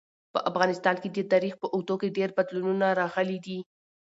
[0.33, 3.59] په افغانستان کي د تاریخ په اوږدو کي ډېر بدلونونه راغلي دي.